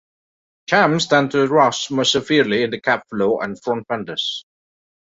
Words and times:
Champs 0.67 1.05
tend 1.05 1.29
to 1.29 1.45
rust 1.47 1.91
most 1.91 2.13
severely 2.13 2.63
in 2.63 2.71
the 2.71 2.81
cab 2.81 3.01
floor 3.07 3.43
and 3.43 3.61
front 3.61 3.85
fenders. 3.87 4.43